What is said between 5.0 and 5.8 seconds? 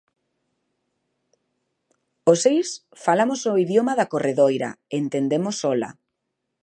entendemos